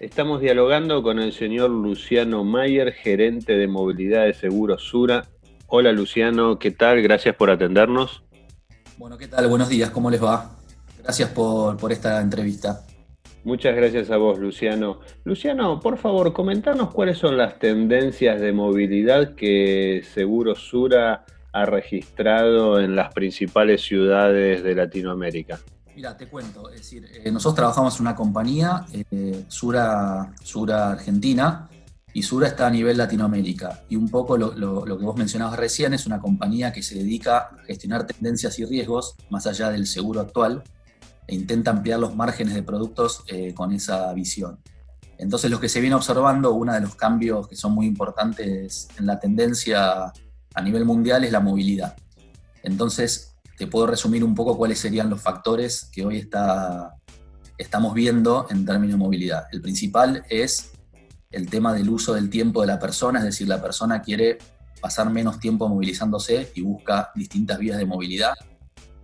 Estamos 0.00 0.40
dialogando 0.40 1.02
con 1.02 1.18
el 1.18 1.32
señor 1.32 1.70
Luciano 1.70 2.44
Mayer, 2.44 2.92
gerente 2.92 3.56
de 3.56 3.66
movilidad 3.66 4.26
de 4.26 4.32
Seguros 4.32 4.84
Sura. 4.84 5.24
Hola 5.66 5.90
Luciano, 5.90 6.56
¿qué 6.60 6.70
tal? 6.70 7.02
Gracias 7.02 7.34
por 7.34 7.50
atendernos. 7.50 8.22
Bueno, 8.96 9.18
¿qué 9.18 9.26
tal? 9.26 9.48
Buenos 9.48 9.68
días, 9.68 9.90
¿cómo 9.90 10.08
les 10.08 10.22
va? 10.22 10.56
Gracias 11.02 11.30
por, 11.30 11.76
por 11.78 11.90
esta 11.90 12.20
entrevista. 12.20 12.86
Muchas 13.42 13.74
gracias 13.74 14.12
a 14.12 14.18
vos, 14.18 14.38
Luciano. 14.38 15.00
Luciano, 15.24 15.80
por 15.80 15.98
favor, 15.98 16.32
comentarnos 16.32 16.92
cuáles 16.92 17.18
son 17.18 17.36
las 17.36 17.58
tendencias 17.58 18.40
de 18.40 18.52
movilidad 18.52 19.34
que 19.34 20.04
Seguros 20.14 20.60
Sura 20.60 21.24
ha 21.52 21.66
registrado 21.66 22.78
en 22.78 22.94
las 22.94 23.12
principales 23.12 23.82
ciudades 23.82 24.62
de 24.62 24.76
Latinoamérica. 24.76 25.58
Mira, 25.98 26.16
te 26.16 26.28
cuento, 26.28 26.70
es 26.70 26.82
decir, 26.82 27.10
eh, 27.12 27.28
nosotros 27.32 27.56
trabajamos 27.56 27.96
en 27.96 28.02
una 28.02 28.14
compañía, 28.14 28.86
eh, 28.92 29.44
Sura, 29.48 30.32
Sura 30.44 30.92
Argentina, 30.92 31.68
y 32.12 32.22
Sura 32.22 32.46
está 32.46 32.68
a 32.68 32.70
nivel 32.70 32.96
Latinoamérica. 32.96 33.82
Y 33.88 33.96
un 33.96 34.08
poco 34.08 34.38
lo, 34.38 34.84
que 34.84 34.92
vos 34.92 35.16
mencionabas 35.16 35.58
recién 35.58 35.94
es 35.94 36.06
una 36.06 36.20
compañía 36.20 36.72
que 36.72 36.84
se 36.84 36.94
dedica 36.94 37.38
a 37.38 37.64
gestionar 37.66 38.06
tendencias 38.06 38.56
y 38.60 38.64
riesgos 38.64 39.16
más 39.28 39.48
allá 39.48 39.70
del 39.70 39.88
seguro 39.88 40.20
actual 40.20 40.62
e 41.26 41.34
intenta 41.34 41.72
ampliar 41.72 41.98
los 41.98 42.14
márgenes 42.14 42.54
de 42.54 42.62
productos 42.62 43.24
eh, 43.26 43.52
con 43.52 43.72
esa 43.72 44.12
visión. 44.12 44.60
Entonces 45.18 45.50
lo 45.50 45.58
que 45.58 45.68
se 45.68 45.80
viene 45.80 45.96
observando, 45.96 46.54
uno 46.54 46.74
de 46.74 46.80
los 46.80 46.94
cambios 46.94 47.48
que 47.48 47.56
son 47.56 47.72
muy 47.72 47.86
importantes 47.86 48.86
en 49.00 49.06
la 49.06 49.18
tendencia 49.18 50.12
a 50.54 50.62
nivel 50.62 50.84
mundial 50.84 51.24
es 51.24 51.32
la 51.32 51.40
movilidad. 51.40 51.96
Entonces, 52.62 53.37
te 53.58 53.66
puedo 53.66 53.88
resumir 53.88 54.22
un 54.22 54.34
poco 54.34 54.56
cuáles 54.56 54.78
serían 54.78 55.10
los 55.10 55.20
factores 55.20 55.90
que 55.92 56.06
hoy 56.06 56.18
está, 56.18 56.94
estamos 57.58 57.92
viendo 57.92 58.46
en 58.50 58.64
términos 58.64 58.94
de 58.94 59.04
movilidad. 59.04 59.46
El 59.50 59.60
principal 59.60 60.24
es 60.30 60.70
el 61.32 61.50
tema 61.50 61.74
del 61.74 61.90
uso 61.90 62.14
del 62.14 62.30
tiempo 62.30 62.60
de 62.60 62.68
la 62.68 62.78
persona, 62.78 63.18
es 63.18 63.24
decir, 63.24 63.48
la 63.48 63.60
persona 63.60 64.00
quiere 64.00 64.38
pasar 64.80 65.10
menos 65.10 65.40
tiempo 65.40 65.68
movilizándose 65.68 66.52
y 66.54 66.62
busca 66.62 67.10
distintas 67.16 67.58
vías 67.58 67.78
de 67.78 67.84
movilidad. 67.84 68.34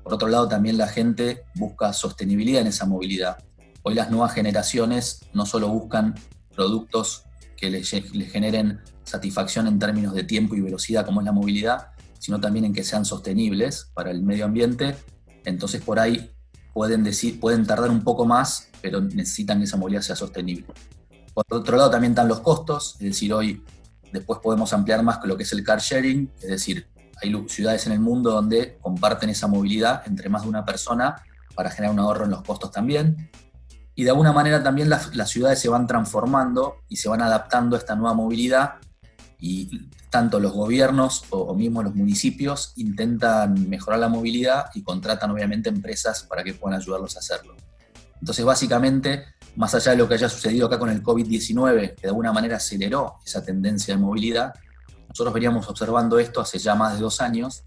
Por 0.04 0.14
otro 0.14 0.28
lado, 0.28 0.48
también 0.48 0.78
la 0.78 0.86
gente 0.86 1.42
busca 1.56 1.92
sostenibilidad 1.92 2.60
en 2.60 2.68
esa 2.68 2.86
movilidad. 2.86 3.38
Hoy 3.82 3.94
las 3.94 4.10
nuevas 4.10 4.32
generaciones 4.32 5.20
no 5.32 5.46
solo 5.46 5.68
buscan 5.68 6.14
productos 6.54 7.24
que 7.56 7.70
les, 7.70 7.92
les 8.14 8.30
generen 8.30 8.80
satisfacción 9.02 9.66
en 9.66 9.80
términos 9.80 10.14
de 10.14 10.22
tiempo 10.22 10.54
y 10.54 10.60
velocidad 10.60 11.04
como 11.04 11.20
es 11.20 11.26
la 11.26 11.32
movilidad, 11.32 11.88
sino 12.24 12.40
también 12.40 12.64
en 12.64 12.72
que 12.72 12.82
sean 12.82 13.04
sostenibles 13.04 13.90
para 13.92 14.10
el 14.10 14.22
medio 14.22 14.46
ambiente. 14.46 14.96
Entonces 15.44 15.82
por 15.82 15.98
ahí 15.98 16.34
pueden, 16.72 17.04
decir, 17.04 17.38
pueden 17.38 17.66
tardar 17.66 17.90
un 17.90 18.02
poco 18.02 18.24
más, 18.24 18.70
pero 18.80 19.02
necesitan 19.02 19.58
que 19.58 19.64
esa 19.64 19.76
movilidad 19.76 20.00
sea 20.00 20.16
sostenible. 20.16 20.64
Por 21.34 21.44
otro 21.50 21.76
lado 21.76 21.90
también 21.90 22.12
están 22.12 22.28
los 22.28 22.40
costos, 22.40 22.94
es 22.94 23.08
decir, 23.08 23.34
hoy 23.34 23.62
después 24.10 24.40
podemos 24.42 24.72
ampliar 24.72 25.02
más 25.02 25.18
con 25.18 25.28
lo 25.28 25.36
que 25.36 25.42
es 25.42 25.52
el 25.52 25.62
car 25.62 25.80
sharing, 25.80 26.32
es 26.40 26.48
decir, 26.48 26.88
hay 27.22 27.44
ciudades 27.46 27.86
en 27.86 27.92
el 27.92 28.00
mundo 28.00 28.30
donde 28.30 28.78
comparten 28.80 29.28
esa 29.28 29.46
movilidad 29.46 30.02
entre 30.06 30.30
más 30.30 30.44
de 30.44 30.48
una 30.48 30.64
persona 30.64 31.16
para 31.54 31.68
generar 31.68 31.92
un 31.92 32.00
ahorro 32.00 32.24
en 32.24 32.30
los 32.30 32.42
costos 32.42 32.70
también. 32.70 33.30
Y 33.94 34.04
de 34.04 34.10
alguna 34.10 34.32
manera 34.32 34.62
también 34.62 34.88
las, 34.88 35.14
las 35.14 35.28
ciudades 35.28 35.58
se 35.58 35.68
van 35.68 35.86
transformando 35.86 36.76
y 36.88 36.96
se 36.96 37.10
van 37.10 37.20
adaptando 37.20 37.76
a 37.76 37.78
esta 37.78 37.94
nueva 37.94 38.14
movilidad 38.14 38.76
y 39.38 39.90
tanto 40.14 40.38
los 40.38 40.52
gobiernos 40.52 41.24
o, 41.30 41.52
mismo 41.56 41.82
los 41.82 41.92
municipios 41.92 42.72
intentan 42.76 43.68
mejorar 43.68 43.98
la 43.98 44.08
movilidad 44.08 44.66
y 44.72 44.84
contratan 44.84 45.32
obviamente 45.32 45.68
empresas 45.70 46.22
para 46.22 46.44
que 46.44 46.54
puedan 46.54 46.78
ayudarlos 46.78 47.16
a 47.16 47.18
hacerlo. 47.18 47.56
Entonces 48.20 48.44
básicamente, 48.44 49.24
más 49.56 49.74
allá 49.74 49.90
de 49.90 49.96
lo 49.98 50.06
que 50.06 50.14
haya 50.14 50.28
sucedido 50.28 50.68
acá 50.68 50.78
con 50.78 50.88
el 50.88 51.02
COVID-19, 51.02 51.96
que 51.96 52.02
de 52.02 52.08
alguna 52.10 52.32
manera 52.32 52.58
aceleró 52.58 53.16
esa 53.26 53.44
tendencia 53.44 53.96
de 53.96 54.00
movilidad, 54.00 54.54
nosotros 55.08 55.34
veníamos 55.34 55.68
observando 55.68 56.20
esto 56.20 56.40
hace 56.40 56.60
ya 56.60 56.76
más 56.76 56.94
de 56.94 57.00
dos 57.00 57.20
años 57.20 57.64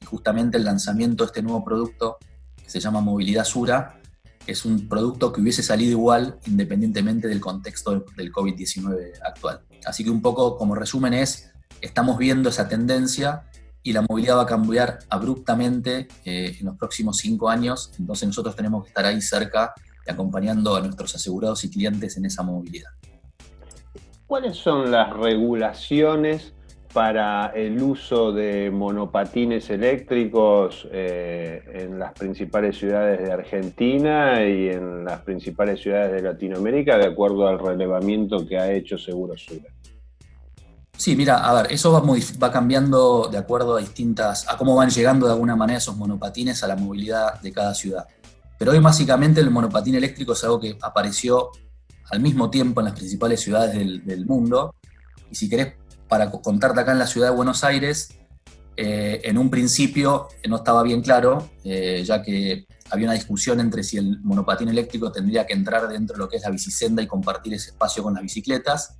y 0.00 0.04
justamente 0.04 0.56
el 0.56 0.64
lanzamiento 0.64 1.24
de 1.24 1.26
este 1.26 1.42
nuevo 1.42 1.64
producto 1.64 2.18
que 2.62 2.70
se 2.70 2.78
llama 2.78 3.00
Movilidad 3.00 3.42
Sura 3.42 4.00
es 4.46 4.64
un 4.64 4.88
producto 4.88 5.32
que 5.32 5.40
hubiese 5.40 5.64
salido 5.64 5.90
igual 5.90 6.38
independientemente 6.46 7.26
del 7.26 7.40
contexto 7.40 8.04
del 8.16 8.32
COVID-19 8.32 9.14
actual. 9.26 9.62
Así 9.84 10.04
que 10.04 10.10
un 10.10 10.22
poco 10.22 10.56
como 10.56 10.76
resumen 10.76 11.14
es 11.14 11.47
estamos 11.80 12.18
viendo 12.18 12.48
esa 12.48 12.68
tendencia 12.68 13.44
y 13.82 13.92
la 13.92 14.02
movilidad 14.02 14.36
va 14.36 14.42
a 14.42 14.46
cambiar 14.46 14.98
abruptamente 15.08 16.08
eh, 16.24 16.56
en 16.58 16.66
los 16.66 16.76
próximos 16.76 17.18
cinco 17.18 17.48
años, 17.48 17.92
entonces 17.98 18.28
nosotros 18.28 18.56
tenemos 18.56 18.84
que 18.84 18.88
estar 18.88 19.04
ahí 19.04 19.20
cerca 19.20 19.72
y 20.06 20.10
acompañando 20.10 20.76
a 20.76 20.80
nuestros 20.80 21.14
asegurados 21.14 21.64
y 21.64 21.70
clientes 21.70 22.16
en 22.16 22.26
esa 22.26 22.42
movilidad. 22.42 22.90
¿Cuáles 24.26 24.56
son 24.56 24.90
las 24.90 25.10
regulaciones 25.14 26.52
para 26.92 27.52
el 27.54 27.82
uso 27.82 28.32
de 28.32 28.70
monopatines 28.70 29.70
eléctricos 29.70 30.88
eh, 30.90 31.62
en 31.74 31.98
las 31.98 32.12
principales 32.12 32.78
ciudades 32.78 33.20
de 33.20 33.32
Argentina 33.32 34.44
y 34.44 34.68
en 34.68 35.04
las 35.04 35.20
principales 35.20 35.80
ciudades 35.80 36.12
de 36.12 36.22
Latinoamérica, 36.22 36.98
de 36.98 37.06
acuerdo 37.06 37.46
al 37.46 37.58
relevamiento 37.58 38.46
que 38.46 38.58
ha 38.58 38.72
hecho 38.72 38.98
Seguro 38.98 39.36
Sura? 39.36 39.68
Sí, 40.98 41.14
mira, 41.14 41.48
a 41.48 41.54
ver, 41.54 41.72
eso 41.72 41.92
va, 41.92 42.02
va, 42.42 42.50
cambiando 42.50 43.28
de 43.30 43.38
acuerdo 43.38 43.76
a 43.76 43.80
distintas, 43.80 44.48
a 44.48 44.56
cómo 44.56 44.74
van 44.74 44.90
llegando 44.90 45.26
de 45.26 45.32
alguna 45.32 45.54
manera 45.54 45.78
esos 45.78 45.96
monopatines 45.96 46.64
a 46.64 46.66
la 46.66 46.74
movilidad 46.74 47.40
de 47.40 47.52
cada 47.52 47.72
ciudad. 47.72 48.04
Pero 48.58 48.72
hoy 48.72 48.80
básicamente 48.80 49.40
el 49.40 49.52
monopatín 49.52 49.94
eléctrico 49.94 50.32
es 50.32 50.42
algo 50.42 50.58
que 50.58 50.76
apareció 50.82 51.52
al 52.10 52.18
mismo 52.18 52.50
tiempo 52.50 52.80
en 52.80 52.86
las 52.86 52.96
principales 52.96 53.40
ciudades 53.40 53.74
del, 53.74 54.26
mundo. 54.26 54.74
Y 55.30 55.36
si 55.36 55.48
querés, 55.48 55.74
para 56.08 56.32
contarte 56.32 56.80
acá 56.80 56.90
en 56.90 56.98
la 56.98 57.06
ciudad 57.06 57.28
de 57.28 57.36
Buenos 57.36 57.62
Aires, 57.62 58.18
eh, 58.76 59.20
en 59.22 59.38
un 59.38 59.50
principio 59.50 60.26
no 60.48 60.56
estaba 60.56 60.82
bien 60.82 61.00
claro, 61.00 61.48
eh, 61.62 62.02
ya 62.04 62.24
que 62.24 62.66
había 62.90 63.06
una 63.06 63.14
discusión 63.14 63.60
entre 63.60 63.84
si 63.84 63.98
el 63.98 64.20
monopatín 64.22 64.68
eléctrico 64.68 65.12
tendría 65.12 65.46
que 65.46 65.52
entrar 65.52 65.86
dentro 65.86 66.16
de 66.16 66.18
lo 66.18 66.28
que 66.28 66.38
es 66.38 66.42
la 66.42 66.50
bicisenda 66.50 67.00
y 67.00 67.06
compartir 67.06 67.54
ese 67.54 67.70
espacio 67.70 68.02
con 68.02 68.14
las 68.14 68.22
bicicletas 68.24 68.98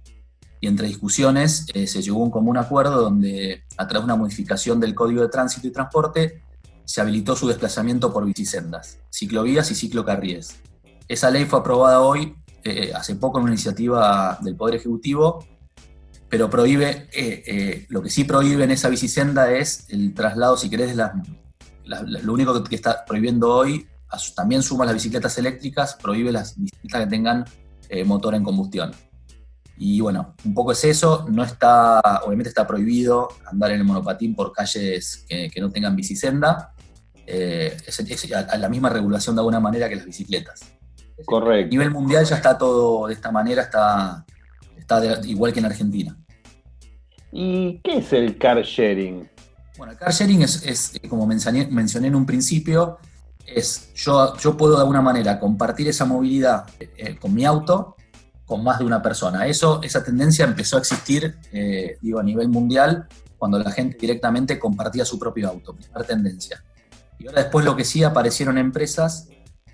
y 0.60 0.66
entre 0.66 0.88
discusiones 0.88 1.66
eh, 1.74 1.86
se 1.86 2.02
llegó 2.02 2.20
a 2.20 2.24
un 2.24 2.30
común 2.30 2.56
acuerdo 2.56 3.00
donde, 3.00 3.64
a 3.76 3.86
través 3.86 4.02
de 4.02 4.12
una 4.12 4.16
modificación 4.16 4.80
del 4.80 4.94
Código 4.94 5.22
de 5.22 5.28
Tránsito 5.28 5.66
y 5.66 5.70
Transporte, 5.70 6.42
se 6.84 7.00
habilitó 7.00 7.36
su 7.36 7.46
desplazamiento 7.46 8.12
por 8.12 8.24
bicisendas, 8.24 8.98
ciclovías 9.10 9.70
y 9.70 9.74
ciclocarríes. 9.74 10.56
Esa 11.06 11.30
ley 11.30 11.44
fue 11.44 11.60
aprobada 11.60 12.00
hoy, 12.00 12.34
eh, 12.64 12.92
hace 12.94 13.14
poco, 13.14 13.38
en 13.38 13.44
una 13.44 13.52
iniciativa 13.52 14.38
del 14.42 14.56
Poder 14.56 14.76
Ejecutivo, 14.76 15.44
pero 16.28 16.50
prohíbe, 16.50 17.08
eh, 17.12 17.86
lo 17.88 18.02
que 18.02 18.10
sí 18.10 18.24
prohíbe 18.24 18.64
en 18.64 18.70
esa 18.70 18.88
bicisenda 18.88 19.52
es 19.52 19.86
el 19.88 20.12
traslado, 20.12 20.56
si 20.56 20.68
querés, 20.68 20.94
la, 20.96 21.14
lo 21.84 22.32
único 22.32 22.62
que, 22.64 22.74
está 22.74 23.04
prohibiendo 23.04 23.54
hoy, 23.54 23.86
también 24.34 24.62
suma 24.62 24.84
las 24.84 24.94
bicicletas 24.94 25.38
eléctricas, 25.38 25.94
prohíbe 25.94 26.32
las 26.32 26.58
bicicletas 26.58 27.04
que 27.04 27.10
tengan 27.10 27.44
motor 28.04 28.34
en 28.34 28.44
combustión. 28.44 28.92
Y 29.80 30.00
bueno, 30.00 30.34
un 30.44 30.54
poco 30.54 30.72
es 30.72 30.84
eso, 30.84 31.24
no 31.30 31.44
está, 31.44 32.00
obviamente 32.24 32.48
está 32.48 32.66
prohibido 32.66 33.28
andar 33.46 33.70
en 33.70 33.78
el 33.78 33.84
monopatín 33.84 34.34
por 34.34 34.52
calles 34.52 35.24
que, 35.28 35.52
no 35.60 35.70
tengan 35.70 35.94
bicisenda, 35.94 36.74
eh, 37.24 37.76
es, 37.86 38.32
a, 38.32 38.56
la 38.56 38.68
misma 38.68 38.88
regulación 38.88 39.36
de 39.36 39.40
alguna 39.40 39.60
manera 39.60 39.88
que 39.88 39.94
las 39.94 40.04
bicicletas. 40.04 40.62
Correcto. 41.24 41.66
A 41.66 41.70
nivel 41.70 41.90
mundial 41.92 42.24
ya 42.24 42.36
está 42.36 42.58
todo 42.58 43.06
de 43.06 43.14
esta 43.14 43.30
manera, 43.30 43.62
está, 43.62 44.26
está 44.76 45.20
igual 45.24 45.52
que 45.52 45.60
en 45.60 45.66
Argentina. 45.66 46.16
¿Y 47.30 47.78
qué 47.84 47.98
es 47.98 48.12
el 48.12 48.36
car 48.36 48.60
sharing? 48.62 49.28
Bueno, 49.76 49.92
el 49.92 49.98
car 49.98 50.12
sharing 50.12 50.42
es, 50.42 50.98
como 51.08 51.24
mencioné, 51.24 51.68
mencioné, 51.68 52.08
en 52.08 52.16
un 52.16 52.26
principio, 52.26 52.98
es 53.46 53.94
yo, 53.94 54.36
yo 54.38 54.56
puedo 54.56 54.74
de 54.74 54.80
alguna 54.80 55.02
manera 55.02 55.38
compartir 55.38 55.86
esa 55.86 56.04
movilidad 56.04 56.66
eh, 56.80 57.16
con 57.20 57.32
mi 57.32 57.44
auto 57.44 57.94
con 58.48 58.64
más 58.64 58.78
de 58.78 58.86
una 58.86 59.02
persona. 59.02 59.46
Eso, 59.46 59.80
esa 59.82 60.02
tendencia 60.02 60.46
empezó 60.46 60.76
a 60.76 60.80
existir, 60.80 61.36
eh, 61.52 61.98
digo, 62.00 62.18
a 62.18 62.22
nivel 62.22 62.48
mundial, 62.48 63.06
cuando 63.36 63.58
la 63.58 63.70
gente 63.70 63.98
directamente 64.00 64.58
compartía 64.58 65.04
su 65.04 65.18
propio 65.18 65.50
auto, 65.50 65.76
primera 65.76 66.02
tendencia. 66.02 66.64
Y 67.18 67.26
ahora 67.26 67.42
después 67.42 67.66
lo 67.66 67.76
que 67.76 67.84
sí 67.84 68.02
aparecieron 68.02 68.56
empresas 68.56 69.28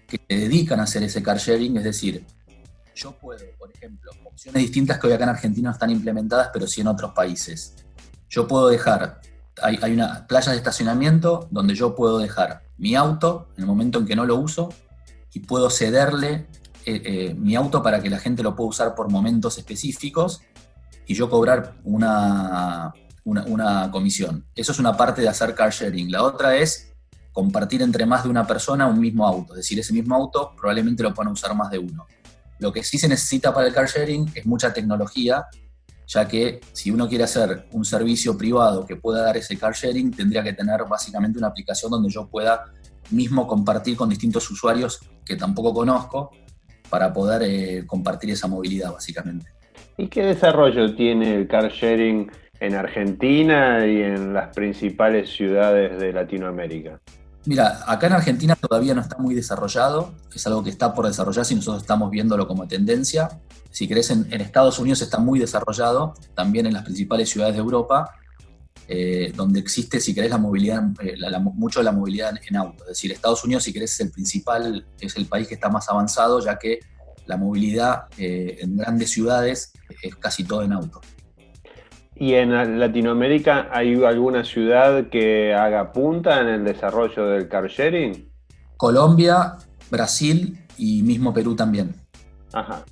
que 0.08 0.20
se 0.28 0.36
dedican 0.36 0.80
a 0.80 0.82
hacer 0.82 1.04
ese 1.04 1.22
car 1.22 1.38
sharing, 1.38 1.76
es 1.76 1.84
decir, 1.84 2.26
yo 2.96 3.16
puedo, 3.16 3.44
por 3.56 3.70
ejemplo, 3.70 4.10
opciones 4.24 4.62
distintas 4.62 4.98
que 4.98 5.06
hoy 5.06 5.12
acá 5.12 5.22
en 5.22 5.30
Argentina 5.30 5.68
no 5.68 5.72
están 5.72 5.90
implementadas, 5.90 6.50
pero 6.52 6.66
sí 6.66 6.80
en 6.80 6.88
otros 6.88 7.12
países. 7.12 7.76
Yo 8.28 8.48
puedo 8.48 8.68
dejar, 8.68 9.20
hay, 9.62 9.78
hay 9.82 9.92
una 9.92 10.26
playa 10.26 10.50
de 10.50 10.58
estacionamiento 10.58 11.46
donde 11.52 11.76
yo 11.76 11.94
puedo 11.94 12.18
dejar 12.18 12.64
mi 12.76 12.96
auto 12.96 13.50
en 13.56 13.62
el 13.62 13.66
momento 13.68 14.00
en 14.00 14.06
que 14.06 14.16
no 14.16 14.26
lo 14.26 14.34
uso 14.34 14.70
y 15.32 15.40
puedo 15.40 15.70
cederle 15.70 16.48
eh, 16.86 17.02
eh, 17.04 17.34
mi 17.34 17.54
auto 17.54 17.82
para 17.82 18.02
que 18.02 18.10
la 18.10 18.18
gente 18.18 18.42
lo 18.42 18.54
pueda 18.54 18.70
usar 18.70 18.94
por 18.94 19.10
momentos 19.10 19.56
específicos 19.56 20.42
y 21.06 21.14
yo 21.14 21.30
cobrar 21.30 21.76
una, 21.84 22.92
una, 23.24 23.90
comisión. 23.90 24.44
Eso 24.54 24.72
es 24.72 24.78
una 24.78 24.96
parte 24.96 25.22
de 25.22 25.28
hacer 25.28 25.54
car 25.54 25.72
sharing. 25.72 26.10
La 26.10 26.22
otra 26.22 26.56
es 26.56 26.92
compartir 27.32 27.82
entre 27.82 28.06
más 28.06 28.24
de 28.24 28.28
una 28.28 28.46
persona 28.46 28.86
un 28.86 29.00
mismo 29.00 29.26
auto. 29.26 29.54
Es 29.54 29.58
decir, 29.58 29.78
ese 29.78 29.92
mismo 29.92 30.14
auto 30.14 30.52
probablemente 30.56 31.02
lo 31.02 31.14
puedan 31.14 31.32
usar 31.32 31.54
más 31.54 31.70
de 31.70 31.78
uno. 31.78 32.06
Lo 32.58 32.72
que 32.72 32.84
sí 32.84 32.98
se 32.98 33.08
necesita 33.08 33.52
para 33.52 33.66
el 33.66 33.74
car 33.74 33.88
sharing 33.88 34.30
es 34.34 34.46
mucha 34.46 34.72
tecnología, 34.72 35.46
ya 36.06 36.28
que 36.28 36.60
si 36.72 36.90
uno 36.90 37.08
quiere 37.08 37.24
hacer 37.24 37.66
un 37.72 37.84
servicio 37.84 38.36
privado 38.36 38.86
que 38.86 38.96
pueda 38.96 39.22
dar 39.22 39.36
ese 39.36 39.56
car 39.56 39.74
sharing, 39.74 40.10
tendría 40.10 40.42
que 40.42 40.52
tener 40.52 40.84
básicamente 40.84 41.38
una 41.38 41.48
aplicación 41.48 41.90
donde 41.90 42.10
yo 42.10 42.28
pueda 42.28 42.64
mismo 43.10 43.46
compartir 43.46 43.96
con 43.96 44.08
distintos 44.08 44.50
usuarios 44.50 45.00
que 45.24 45.36
tampoco 45.36 45.74
conozco 45.74 46.30
para 46.94 47.12
poder 47.12 47.42
eh, 47.42 47.84
compartir 47.88 48.30
esa 48.30 48.46
movilidad 48.46 48.92
básicamente. 48.92 49.46
¿Y 49.96 50.06
qué 50.06 50.22
desarrollo 50.22 50.94
tiene 50.94 51.34
el 51.34 51.48
car 51.48 51.68
sharing 51.72 52.30
en 52.60 52.74
Argentina 52.76 53.84
y 53.84 54.00
en 54.00 54.32
las 54.32 54.54
principales 54.54 55.28
ciudades 55.28 55.98
de 55.98 56.12
Latinoamérica? 56.12 57.00
Mira, 57.46 57.80
acá 57.88 58.06
en 58.06 58.12
Argentina 58.12 58.54
todavía 58.54 58.94
no 58.94 59.00
está 59.00 59.18
muy 59.18 59.34
desarrollado, 59.34 60.14
es 60.32 60.46
algo 60.46 60.62
que 60.62 60.70
está 60.70 60.94
por 60.94 61.08
desarrollarse 61.08 61.54
y 61.54 61.56
nosotros 61.56 61.82
estamos 61.82 62.12
viéndolo 62.12 62.46
como 62.46 62.68
tendencia. 62.68 63.28
Si 63.72 63.88
querés, 63.88 64.12
en, 64.12 64.32
Estados 64.40 64.78
Unidos 64.78 65.02
está 65.02 65.18
muy 65.18 65.40
desarrollado, 65.40 66.14
también 66.36 66.66
en 66.66 66.74
las 66.74 66.84
principales 66.84 67.28
ciudades 67.28 67.56
de 67.56 67.60
Europa, 67.60 68.12
eh, 68.86 69.32
donde 69.34 69.60
existe, 69.60 69.98
si 69.98 70.14
querés, 70.14 70.30
la 70.30 70.38
movilidad, 70.38 70.82
eh, 71.02 71.16
mucho 71.54 71.80
de 71.80 71.84
la 71.84 71.92
movilidad 71.92 72.34
en, 72.46 72.56
auto. 72.56 72.84
Es 72.84 72.88
decir, 72.90 73.12
Estados 73.12 73.42
Unidos, 73.44 73.62
si 73.62 73.72
querés, 73.72 73.92
es 73.92 74.00
el 74.00 74.10
principal, 74.10 74.86
es 75.00 75.16
el 75.16 75.26
país 75.26 75.48
que 75.48 75.54
está 75.54 75.70
más 75.70 75.88
avanzado, 75.88 76.40
ya 76.40 76.58
que 76.58 76.80
la 77.26 77.38
movilidad 77.38 78.04
eh, 78.18 78.58
en 78.60 78.76
grandes 78.76 79.10
ciudades 79.10 79.72
es 80.02 80.14
casi 80.16 80.44
todo 80.44 80.62
en 80.62 80.72
auto. 80.72 81.00
¿Y 82.16 82.34
en 82.34 82.78
Latinoamérica 82.78 83.68
hay 83.72 83.94
alguna 84.04 84.44
ciudad 84.44 85.08
que 85.08 85.54
haga 85.54 85.90
punta 85.90 86.40
en 86.40 86.48
el 86.48 86.64
desarrollo 86.64 87.26
del 87.26 87.48
car 87.48 87.68
sharing? 87.68 88.30
Colombia, 88.76 89.56
Brasil 89.90 90.58
y 90.76 91.02
mismo 91.02 91.32
Perú 91.32 91.56
también. 91.56 91.94
Ajá, 92.52 92.84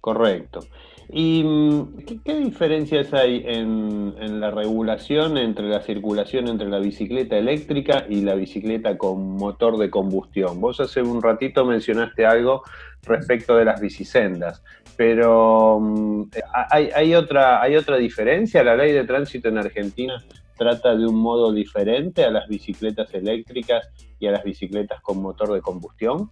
correcto. 0.00 0.60
¿Y 1.10 1.42
mm, 1.42 1.96
qué, 2.22 2.34
diferencias 2.34 3.14
hay 3.14 3.42
en, 3.46 4.40
la 4.40 4.50
regulación 4.50 5.38
entre 5.38 5.68
la 5.68 5.80
circulación 5.80 6.48
entre 6.48 6.68
la 6.68 6.78
bicicleta 6.78 7.36
eléctrica 7.36 8.04
y 8.08 8.20
la 8.20 8.34
bicicleta 8.34 8.98
con 8.98 9.36
motor 9.36 9.78
de 9.78 9.88
combustión? 9.88 10.60
Vos 10.60 10.80
hace 10.80 11.00
un 11.00 11.22
ratito 11.22 11.64
mencionaste 11.64 12.26
algo 12.26 12.62
respecto 13.02 13.56
de 13.56 13.64
las 13.64 13.80
bicisendas. 13.80 14.62
Pero 14.96 15.80
mm, 15.80 16.24
¿hay, 16.70 17.14
otra, 17.14 17.62
¿hay 17.62 17.76
otra 17.76 17.96
diferencia? 17.96 18.62
¿La 18.62 18.76
ley 18.76 18.92
de 18.92 19.04
tránsito 19.04 19.48
en 19.48 19.58
Argentina 19.58 20.22
trata 20.58 20.94
de 20.94 21.06
un 21.06 21.16
modo 21.16 21.52
diferente 21.52 22.24
a 22.24 22.30
las 22.30 22.48
bicicletas 22.48 23.14
eléctricas 23.14 23.88
y 24.18 24.26
a 24.26 24.32
las 24.32 24.44
bicicletas 24.44 25.00
con 25.00 25.22
motor 25.22 25.54
de 25.54 25.62
combustión? 25.62 26.30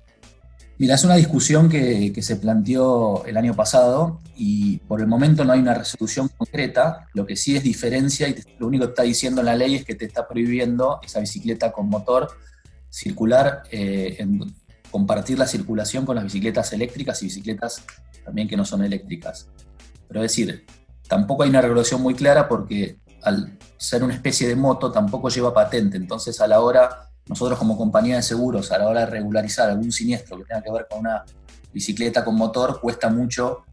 Mira, 0.79 0.95
es 0.95 1.05
una 1.05 1.17
discusión 1.17 1.71
que, 1.71 2.13
se 2.21 2.37
planteó 2.37 3.25
el 3.25 3.39
año 3.39 3.55
pasado 3.55 4.21
y 4.37 4.79
por 4.79 5.01
el 5.01 5.07
momento 5.07 5.45
no 5.45 5.53
hay 5.55 5.61
una 5.61 5.73
resolución 5.73 6.29
concreta. 6.29 7.07
Lo 7.15 7.25
que 7.25 7.37
sí 7.37 7.57
es 7.57 7.63
diferencia 7.63 8.29
y 8.29 8.37
lo 8.59 8.67
único 8.67 8.85
que 8.85 8.91
está 8.91 9.03
diciendo 9.03 9.43
la 9.43 9.55
ley 9.55 9.77
es 9.77 9.85
que 9.85 9.95
te 9.95 10.05
está 10.05 10.29
prohibiendo 10.29 11.01
esa 11.03 11.21
bicicleta 11.21 11.73
con 11.73 11.89
motor 11.89 12.29
circular 12.91 13.63
eh, 13.71 14.19
compartir 14.91 15.39
la 15.39 15.47
circulación 15.47 16.05
con 16.05 16.17
las 16.17 16.25
bicicletas 16.25 16.73
eléctricas 16.73 17.23
y 17.23 17.27
bicicletas 17.27 17.83
también 18.25 18.47
que 18.47 18.57
no 18.57 18.65
son 18.65 18.85
eléctricas. 18.85 19.49
Pero 20.09 20.23
es 20.23 20.31
decir, 20.31 20.67
tampoco 21.09 21.43
hay 21.43 21.51
una 21.51 21.63
regulación 21.63 22.03
muy 22.03 22.15
clara 22.15 22.49
porque 22.49 22.99
al 23.23 23.59
ser 23.79 24.05
una 24.05 24.15
especie 24.15 24.47
de 24.47 24.57
moto 24.57 24.93
tampoco 24.93 25.31
lleva 25.31 25.55
patente, 25.55 25.97
entonces 25.97 26.41
a 26.41 26.47
la 26.47 26.61
hora, 26.61 27.11
nosotros 27.29 27.59
como 27.59 27.77
compañía 27.77 28.17
de 28.17 28.23
seguros, 28.23 28.71
a 28.73 28.79
la 28.79 28.89
hora 28.89 29.01
de 29.01 29.07
regularizar 29.07 29.69
algún 29.69 29.93
siniestro 29.93 30.39
que 30.39 30.45
tenga 30.45 30.63
que 30.63 30.73
ver 30.73 30.87
con 30.89 31.01
una 31.01 31.25
bicicleta 31.73 32.25
con 32.25 32.37
motor, 32.37 32.81
cuesta 32.81 33.11
mucho 33.11 33.65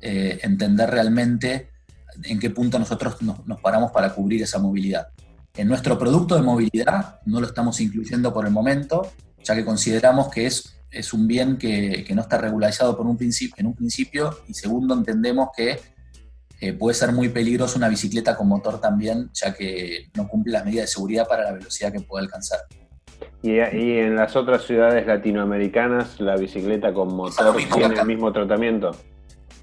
eh, 0.00 0.40
entender 0.42 0.90
realmente 0.90 1.70
en 2.24 2.38
qué 2.38 2.50
punto 2.50 2.78
nosotros 2.78 3.22
nos, 3.22 3.60
paramos 3.60 3.92
para 3.92 4.14
cubrir 4.14 4.42
esa 4.42 4.58
movilidad. 4.58 5.08
En 5.54 5.68
nuestro 5.68 5.98
producto 5.98 6.34
de 6.34 6.42
movilidad 6.42 7.20
no 7.26 7.40
lo 7.40 7.46
estamos 7.46 7.80
incluyendo 7.80 8.32
por 8.32 8.46
el 8.46 8.52
momento, 8.52 9.12
ya 9.44 9.54
que 9.54 9.64
consideramos 9.64 10.28
que 10.28 10.46
es, 10.46 11.12
un 11.12 11.26
bien 11.26 11.56
que, 11.56 12.06
no 12.14 12.22
está 12.22 12.38
regularizado 12.38 12.96
por 12.96 13.06
un 13.06 13.16
principio, 13.16 13.56
en 13.58 13.66
un 13.66 13.74
principio, 13.74 14.38
y 14.48 14.54
segundo, 14.54 14.94
entendemos 14.94 15.50
que 15.56 15.80
eh, 16.60 16.72
puede 16.72 16.94
ser 16.94 17.12
muy 17.12 17.28
peligroso 17.28 17.76
una 17.76 17.88
bicicleta 17.88 18.36
con 18.36 18.48
motor 18.48 18.80
también, 18.80 19.30
ya 19.32 19.54
que 19.54 20.10
no 20.16 20.28
cumple 20.28 20.52
las 20.52 20.64
medidas 20.64 20.86
de 20.86 20.92
seguridad 20.92 21.26
para 21.28 21.44
la 21.44 21.52
velocidad 21.52 21.92
que 21.92 22.00
puede 22.00 22.24
alcanzar. 22.24 22.60
¿Y, 23.42 23.58
en 23.58 24.16
las 24.16 24.36
otras 24.36 24.64
ciudades 24.64 25.06
latinoamericanas 25.06 26.20
la 26.20 26.36
bicicleta 26.36 26.92
con 26.92 27.14
motor 27.14 27.56
tiene 27.74 27.98
el 27.98 28.06
mismo 28.06 28.32
tratamiento? 28.32 28.92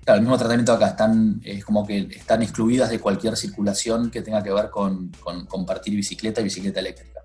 Claro, 0.03 0.17
el 0.17 0.21
mismo 0.21 0.37
tratamiento 0.37 0.73
acá. 0.73 0.87
Están, 0.87 1.39
es 1.43 1.63
como 1.63 1.85
que 1.85 1.99
están 1.99 2.41
excluidas 2.41 2.89
de 2.89 2.99
cualquier 2.99 3.35
circulación 3.35 4.09
que 4.11 4.21
tenga 4.21 4.41
que 4.43 4.51
ver 4.51 4.69
con 4.69 5.11
compartir 5.47 5.95
bicicleta 5.95 6.41
y 6.41 6.45
bicicleta 6.45 6.79
eléctrica. 6.79 7.19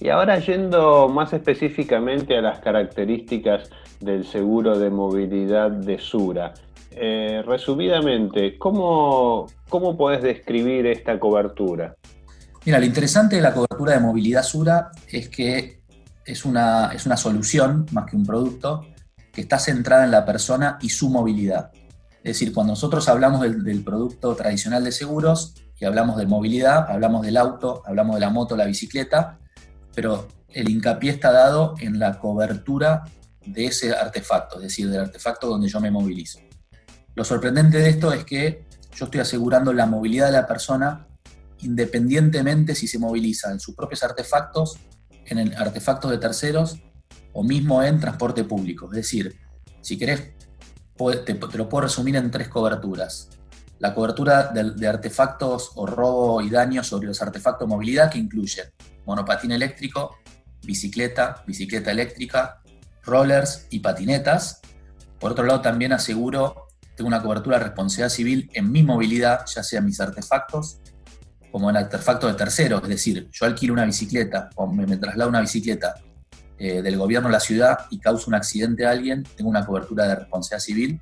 Y 0.00 0.10
ahora 0.10 0.38
yendo 0.38 1.08
más 1.08 1.32
específicamente 1.32 2.36
a 2.36 2.40
las 2.40 2.60
características 2.60 3.68
del 3.98 4.24
seguro 4.24 4.78
de 4.78 4.90
movilidad 4.90 5.70
de 5.72 5.98
Sura. 5.98 6.54
Eh, 6.92 7.42
resumidamente, 7.44 8.56
¿cómo, 8.58 9.46
¿cómo 9.68 9.96
podés 9.96 10.22
describir 10.22 10.86
esta 10.86 11.18
cobertura? 11.18 11.96
Mira, 12.64 12.78
lo 12.78 12.84
interesante 12.84 13.36
de 13.36 13.42
la 13.42 13.52
cobertura 13.52 13.94
de 13.94 14.00
movilidad 14.00 14.42
Sura 14.42 14.90
es 15.10 15.28
que 15.28 15.77
es 16.28 16.44
una, 16.44 16.90
es 16.92 17.06
una 17.06 17.16
solución 17.16 17.86
más 17.92 18.04
que 18.04 18.14
un 18.14 18.24
producto 18.24 18.86
que 19.32 19.40
está 19.40 19.58
centrada 19.58 20.04
en 20.04 20.10
la 20.10 20.26
persona 20.26 20.78
y 20.80 20.90
su 20.90 21.08
movilidad. 21.08 21.70
Es 22.18 22.34
decir, 22.34 22.52
cuando 22.52 22.72
nosotros 22.72 23.08
hablamos 23.08 23.40
del, 23.40 23.82
producto 23.82 24.34
tradicional 24.34 24.84
de 24.84 24.92
seguros 24.92 25.54
y 25.80 25.86
hablamos 25.86 26.18
de 26.18 26.26
movilidad, 26.26 26.90
hablamos 26.90 27.22
del 27.24 27.36
auto, 27.38 27.82
hablamos 27.86 28.16
de 28.16 28.20
la 28.20 28.30
moto, 28.30 28.56
la 28.56 28.66
bicicleta, 28.66 29.38
pero 29.94 30.28
el 30.48 30.68
hincapié 30.68 31.12
está 31.12 31.32
dado 31.32 31.74
en 31.80 31.98
la 31.98 32.18
cobertura 32.18 33.04
de 33.46 33.66
ese 33.66 33.92
artefacto, 33.94 34.56
es 34.56 34.64
decir, 34.64 34.90
del 34.90 35.00
artefacto 35.00 35.46
donde 35.46 35.68
yo 35.68 35.80
me 35.80 35.90
movilizo. 35.90 36.40
Lo 37.14 37.24
sorprendente 37.24 37.78
de 37.78 37.88
esto 37.88 38.12
es 38.12 38.24
que 38.24 38.66
yo 38.94 39.06
estoy 39.06 39.20
asegurando 39.20 39.72
la 39.72 39.86
movilidad 39.86 40.26
de 40.26 40.32
la 40.32 40.46
persona 40.46 41.06
independientemente 41.60 42.74
si 42.74 42.86
se 42.86 42.98
moviliza 42.98 43.50
en 43.50 43.60
sus 43.60 43.74
propios 43.74 44.02
artefactos, 44.04 44.78
en 45.30 45.54
artefactos 45.56 46.10
de 46.10 46.18
terceros 46.18 46.80
o 47.32 47.42
mismo 47.42 47.82
en 47.82 48.00
transporte 48.00 48.44
público. 48.44 48.86
Es 48.86 48.96
decir, 48.96 49.38
si 49.80 49.98
querés, 49.98 50.32
te, 51.24 51.34
lo 51.34 51.68
puedo 51.68 51.82
resumir 51.82 52.16
en 52.16 52.30
tres 52.30 52.48
coberturas. 52.48 53.28
La 53.78 53.94
cobertura 53.94 54.48
de, 54.48 54.72
de 54.72 54.88
artefactos 54.88 55.72
o 55.76 55.86
robo 55.86 56.40
y 56.40 56.50
daño 56.50 56.82
sobre 56.82 57.06
los 57.06 57.22
artefactos 57.22 57.68
de 57.68 57.74
movilidad 57.74 58.10
que 58.10 58.18
incluyen 58.18 58.66
monopatín 59.04 59.52
eléctrico, 59.52 60.18
bicicleta, 60.64 61.42
bicicleta 61.46 61.90
eléctrica, 61.90 62.60
rollers 63.02 63.66
y 63.70 63.80
patinetas. 63.80 64.60
Por 65.18 65.32
otro 65.32 65.44
lado, 65.44 65.60
también 65.60 65.92
aseguro, 65.92 66.68
tengo 66.94 67.08
una 67.08 67.22
cobertura 67.22 67.58
de 67.58 67.64
responsabilidad 67.64 68.10
civil 68.10 68.50
en 68.52 68.70
mi 68.70 68.82
movilidad, 68.82 69.46
ya 69.46 69.62
sea 69.62 69.80
mis 69.80 70.00
artefactos 70.00 70.80
como 71.50 71.70
en 71.70 71.76
artefactos 71.76 72.30
de 72.30 72.38
terceros, 72.38 72.82
es 72.82 72.88
decir, 72.88 73.28
yo 73.32 73.46
alquilo 73.46 73.72
una 73.72 73.84
bicicleta 73.84 74.50
o 74.56 74.66
me, 74.66 74.96
traslado 74.96 75.30
una 75.30 75.40
bicicleta 75.40 75.94
eh, 76.58 76.82
del 76.82 76.96
gobierno 76.96 77.28
a 77.28 77.32
la 77.32 77.40
ciudad 77.40 77.78
y 77.90 77.98
causo 77.98 78.28
un 78.28 78.34
accidente 78.34 78.86
a 78.86 78.90
alguien, 78.90 79.24
tengo 79.36 79.48
una 79.48 79.64
cobertura 79.64 80.06
de 80.06 80.16
responsabilidad 80.16 80.64
civil. 80.64 81.00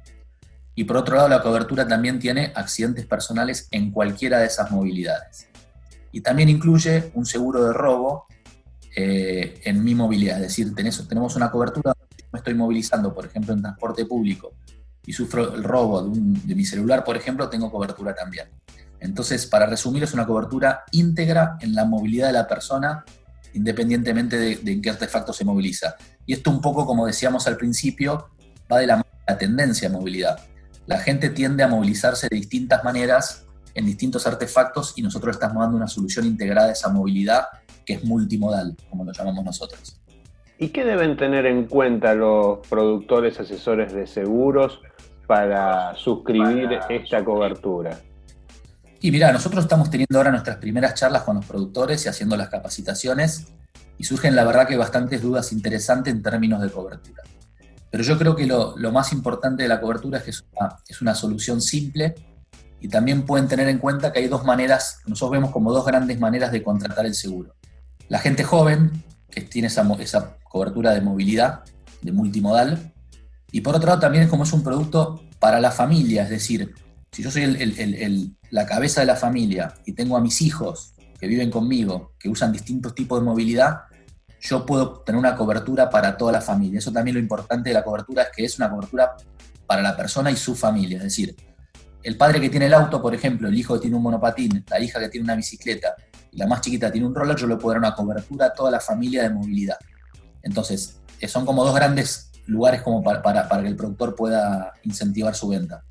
Y 0.74 0.84
por 0.84 0.98
otro 0.98 1.16
lado, 1.16 1.28
la 1.28 1.42
cobertura 1.42 1.88
también 1.88 2.18
tiene 2.18 2.52
accidentes 2.54 3.06
personales 3.06 3.66
en 3.70 3.90
cualquiera 3.90 4.38
de 4.38 4.46
esas 4.46 4.70
movilidades 4.70 5.48
y 6.16 6.22
también 6.22 6.48
incluye 6.48 7.10
un 7.12 7.26
seguro 7.26 7.62
de 7.66 7.74
robo 7.74 8.26
eh, 8.94 9.60
en 9.64 9.84
mi 9.84 9.94
movilidad. 9.94 10.36
Es 10.36 10.48
decir, 10.48 10.74
tenemos 10.74 11.36
una 11.36 11.50
cobertura, 11.50 11.92
me 12.32 12.38
estoy 12.38 12.54
movilizando, 12.54 13.12
por 13.12 13.26
ejemplo, 13.26 13.52
en 13.52 13.60
transporte 13.60 14.06
público 14.06 14.54
y 15.04 15.12
sufro 15.12 15.54
el 15.54 15.62
robo 15.62 16.02
de, 16.02 16.54
mi 16.54 16.64
celular, 16.64 17.04
por 17.04 17.18
ejemplo, 17.18 17.50
tengo 17.50 17.70
cobertura 17.70 18.14
también. 18.14 18.48
Entonces, 19.00 19.46
para 19.46 19.66
resumir, 19.66 20.02
es 20.02 20.14
una 20.14 20.26
cobertura 20.26 20.84
íntegra 20.92 21.56
en 21.60 21.74
la 21.74 21.84
movilidad 21.84 22.28
de 22.28 22.32
la 22.32 22.46
persona, 22.46 23.04
independientemente 23.52 24.36
de, 24.38 24.72
en 24.72 24.82
qué 24.82 24.90
artefacto 24.90 25.32
se 25.32 25.44
moviliza. 25.44 25.96
Y 26.24 26.32
esto 26.32 26.50
un 26.50 26.60
poco, 26.60 26.86
como 26.86 27.06
decíamos 27.06 27.46
al 27.46 27.56
principio, 27.56 28.30
va 28.70 28.78
de 28.78 28.86
la, 28.86 29.04
la 29.26 29.38
tendencia 29.38 29.88
a 29.88 29.92
movilidad. 29.92 30.38
La 30.86 30.98
gente 30.98 31.30
tiende 31.30 31.62
a 31.62 31.68
movilizarse 31.68 32.28
de 32.30 32.36
distintas 32.36 32.84
maneras 32.84 33.46
en 33.74 33.84
distintos 33.84 34.26
artefactos 34.26 34.94
y 34.96 35.02
nosotros 35.02 35.36
estamos 35.36 35.62
dando 35.62 35.76
una 35.76 35.88
solución 35.88 36.24
integrada 36.24 36.68
a 36.68 36.72
esa 36.72 36.88
movilidad 36.88 37.46
que 37.84 37.94
es 37.94 38.04
multimodal, 38.04 38.76
como 38.88 39.04
lo 39.04 39.12
llamamos 39.12 39.44
nosotros. 39.44 40.00
¿Y 40.58 40.68
qué 40.68 40.84
deben 40.84 41.16
tener 41.16 41.44
en 41.44 41.66
cuenta 41.66 42.14
los 42.14 42.66
productores 42.68 43.38
asesores 43.38 43.92
de 43.92 44.06
seguros 44.06 44.80
para 45.26 45.94
suscribir 45.96 46.78
esta 46.88 47.22
cobertura? 47.24 47.98
Y 49.06 49.12
mira, 49.12 49.30
nosotros 49.30 49.62
estamos 49.62 49.88
teniendo 49.88 50.18
ahora 50.18 50.32
nuestras 50.32 50.56
primeras 50.56 50.94
charlas 50.94 51.22
con 51.22 51.36
los 51.36 51.46
productores 51.46 52.04
y 52.04 52.08
haciendo 52.08 52.36
las 52.36 52.48
capacitaciones 52.48 53.44
y 53.98 54.02
surgen 54.02 54.34
la 54.34 54.42
verdad 54.42 54.66
que 54.66 54.76
bastantes 54.76 55.22
dudas 55.22 55.52
interesantes 55.52 56.12
en 56.12 56.24
términos 56.24 56.60
de 56.60 56.70
cobertura. 56.70 57.22
Pero 57.88 58.02
yo 58.02 58.18
creo 58.18 58.34
que 58.34 58.46
lo, 58.46 58.74
más 58.90 59.12
importante 59.12 59.62
de 59.62 59.68
la 59.68 59.80
cobertura 59.80 60.18
es 60.18 60.24
que 60.24 60.30
es 60.32 61.00
una, 61.00 61.14
solución 61.14 61.62
simple 61.62 62.16
y 62.80 62.88
también 62.88 63.24
pueden 63.24 63.46
tener 63.46 63.68
en 63.68 63.78
cuenta 63.78 64.12
que 64.12 64.18
hay 64.18 64.26
dos 64.26 64.44
maneras, 64.44 64.98
nosotros 65.06 65.30
vemos 65.30 65.52
como 65.52 65.72
dos 65.72 65.86
grandes 65.86 66.18
maneras 66.18 66.50
de 66.50 66.64
contratar 66.64 67.06
el 67.06 67.14
seguro. 67.14 67.54
La 68.08 68.18
gente 68.18 68.42
joven, 68.42 69.04
que 69.30 69.42
tiene 69.42 69.68
esa, 69.68 69.88
esa 70.00 70.36
cobertura 70.42 70.90
de 70.90 71.00
movilidad, 71.00 71.60
de 72.02 72.10
multimodal, 72.10 72.92
y 73.52 73.60
por 73.60 73.76
otro 73.76 73.86
lado 73.86 74.00
también 74.00 74.24
es 74.24 74.30
como 74.30 74.42
es 74.42 74.52
un 74.52 74.64
producto 74.64 75.22
para 75.38 75.60
la 75.60 75.70
familia, 75.70 76.24
es 76.24 76.30
decir, 76.30 76.74
si 77.16 77.22
yo 77.22 77.30
soy 77.30 78.36
la 78.50 78.66
cabeza 78.66 79.00
de 79.00 79.06
la 79.06 79.16
familia 79.16 79.72
y 79.86 79.94
tengo 79.94 80.18
a 80.18 80.20
mis 80.20 80.42
hijos 80.42 80.92
que 81.18 81.26
viven 81.26 81.50
conmigo, 81.50 82.12
que 82.18 82.28
usan 82.28 82.52
distintos 82.52 82.94
tipos 82.94 83.18
de 83.18 83.24
movilidad, 83.24 83.84
yo 84.38 84.66
puedo 84.66 85.00
tener 85.00 85.18
una 85.18 85.34
cobertura 85.34 85.88
para 85.88 86.18
toda 86.18 86.32
la 86.32 86.42
familia. 86.42 86.78
Eso 86.78 86.92
también 86.92 87.14
lo 87.14 87.20
importante 87.20 87.70
de 87.70 87.74
la 87.74 87.82
cobertura 87.82 88.24
es 88.24 88.28
que 88.36 88.44
es 88.44 88.58
una 88.58 88.68
cobertura 88.68 89.16
para 89.66 89.80
la 89.80 89.96
persona 89.96 90.30
y 90.30 90.36
su 90.36 90.54
familia. 90.54 90.98
Es 90.98 91.04
decir, 91.04 91.34
el 92.02 92.18
padre 92.18 92.38
que 92.38 92.50
tiene 92.50 92.66
el 92.66 92.74
auto, 92.74 93.00
por 93.00 93.14
ejemplo, 93.14 93.48
el 93.48 93.56
hijo 93.56 93.76
que 93.76 93.80
tiene 93.80 93.96
un 93.96 94.02
monopatín, 94.02 94.62
la 94.68 94.78
hija 94.78 95.00
que 95.00 95.08
tiene 95.08 95.24
una 95.24 95.36
bicicleta 95.36 95.94
y 96.30 96.36
la 96.36 96.46
más 96.46 96.60
chiquita 96.60 96.92
tiene 96.92 97.06
un 97.06 97.14
roller, 97.14 97.34
yo 97.34 97.46
le 97.46 97.56
puedo 97.56 97.70
dar 97.70 97.78
una 97.78 97.94
cobertura 97.94 98.48
a 98.48 98.52
toda 98.52 98.70
la 98.70 98.80
familia 98.80 99.22
de 99.22 99.30
movilidad. 99.30 99.78
Entonces, 100.42 101.00
eh, 101.18 101.28
son 101.28 101.46
como 101.46 101.64
dos 101.64 101.74
grandes 101.74 102.30
lugares 102.44 102.82
como 102.82 103.02
para, 103.02 103.22
para 103.22 103.62
que 103.62 103.68
el 103.68 103.74
productor 103.74 104.14
pueda 104.14 104.74
incentivar 104.82 105.34
su 105.34 105.48
venta. 105.48 105.82